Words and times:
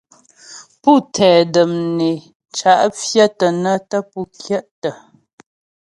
Pú 0.81 0.91
tɛ 1.13 1.29
də̀m 1.53 1.71
né 1.97 2.09
cǎ' 2.57 2.89
pfyə̂tə 2.97 3.47
nə́ 3.63 3.75
tə́ 3.89 4.01
pú 4.11 4.19
kyə̂tə. 4.41 4.91